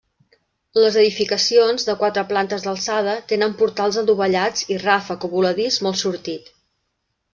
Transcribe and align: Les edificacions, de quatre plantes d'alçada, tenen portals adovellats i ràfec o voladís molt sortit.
Les 0.83 0.95
edificacions, 1.01 1.85
de 1.89 1.95
quatre 1.99 2.23
plantes 2.31 2.65
d'alçada, 2.67 3.15
tenen 3.33 3.53
portals 3.61 3.99
adovellats 4.05 4.67
i 4.77 4.79
ràfec 4.87 5.29
o 5.29 5.31
voladís 5.35 5.79
molt 5.89 6.01
sortit. 6.05 6.55